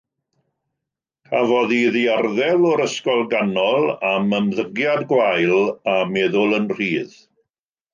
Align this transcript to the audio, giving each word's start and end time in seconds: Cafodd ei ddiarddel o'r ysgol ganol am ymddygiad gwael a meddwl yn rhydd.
Cafodd 1.33 1.73
ei 1.75 1.91
ddiarddel 1.97 2.67
o'r 2.71 2.83
ysgol 2.87 3.23
ganol 3.35 3.89
am 4.15 4.35
ymddygiad 4.41 5.09
gwael 5.15 5.57
a 5.97 5.99
meddwl 6.19 6.63
yn 6.63 6.71
rhydd. 6.79 7.19